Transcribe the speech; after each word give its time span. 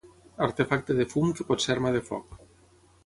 Artefacte 0.45 0.95
de 1.01 1.05
fum 1.11 1.35
que 1.41 1.47
pot 1.51 1.67
ser 1.67 1.75
arma 1.77 1.93
de 1.99 2.05
foc. 2.09 2.35